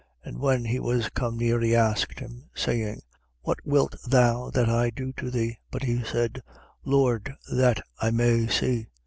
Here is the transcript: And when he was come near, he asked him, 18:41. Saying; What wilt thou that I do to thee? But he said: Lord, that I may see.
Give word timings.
And 0.23 0.39
when 0.39 0.65
he 0.65 0.79
was 0.79 1.09
come 1.11 1.37
near, 1.37 1.59
he 1.59 1.75
asked 1.75 2.19
him, 2.21 2.49
18:41. 2.57 2.57
Saying; 2.57 3.01
What 3.41 3.59
wilt 3.63 3.95
thou 4.07 4.49
that 4.49 4.67
I 4.67 4.89
do 4.89 5.13
to 5.13 5.29
thee? 5.29 5.59
But 5.69 5.83
he 5.83 6.03
said: 6.03 6.41
Lord, 6.83 7.35
that 7.51 7.83
I 7.99 8.09
may 8.09 8.47
see. 8.47 8.87